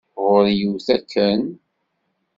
Ɣur-i 0.25 0.53
yiwet 0.59 0.87
akken. 0.95 1.43